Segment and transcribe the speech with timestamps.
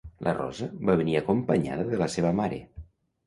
[0.27, 2.61] La Rosa va venir acompanyada de la seva mare